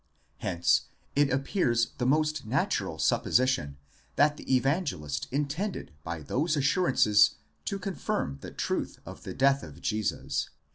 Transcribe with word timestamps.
Hence 0.39 0.85
it 1.15 1.29
appears 1.29 1.91
the 1.99 2.07
most 2.07 2.43
natural 2.47 2.97
supposition 2.97 3.77
that 4.15 4.35
the 4.35 4.55
Evangelist 4.55 5.27
intended 5.29 5.91
by 6.03 6.23
those 6.23 6.57
assurances 6.57 7.35
to 7.65 7.77
con 7.77 7.93
firm 7.93 8.39
the 8.41 8.49
truth 8.49 8.97
of 9.05 9.21
the 9.21 9.35
death 9.35 9.61
of 9.61 9.79
Jesus 9.79 10.49